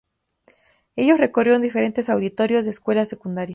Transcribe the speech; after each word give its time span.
Ellos 0.95 1.19
recorrieron 1.19 1.61
diferentes 1.61 2.09
auditorios 2.09 2.65
de 2.65 2.71
escuelas 2.71 3.07
secundarias. 3.07 3.49